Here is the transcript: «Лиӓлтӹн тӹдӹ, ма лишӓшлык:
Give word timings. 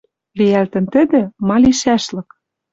«Лиӓлтӹн 0.37 0.85
тӹдӹ, 0.93 1.21
ма 1.47 1.55
лишӓшлык: 1.61 2.29